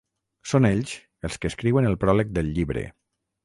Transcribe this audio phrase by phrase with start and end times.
[0.53, 0.93] Són ells
[1.29, 2.87] els que escriuen el pròleg del llibre.